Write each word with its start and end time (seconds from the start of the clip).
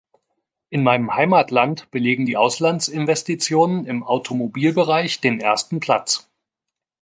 In 0.71 0.81
meinem 0.81 1.13
Heimatland 1.13 1.91
belegen 1.91 2.25
die 2.25 2.35
Auslandsinvestitionen 2.35 3.85
im 3.85 4.01
Automobilbereich 4.03 5.21
den 5.21 5.39
ersten 5.39 5.79
Platz. 5.79 6.27